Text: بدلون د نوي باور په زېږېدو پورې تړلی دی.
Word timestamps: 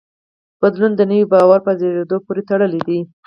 بدلون 0.61 0.91
د 0.95 1.01
نوي 1.11 1.25
باور 1.33 1.59
په 1.65 1.71
زېږېدو 1.79 2.17
پورې 2.25 2.41
تړلی 2.49 2.81
دی. 2.87 2.99